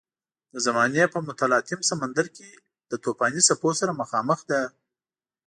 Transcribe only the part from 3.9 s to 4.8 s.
مخامخ ده.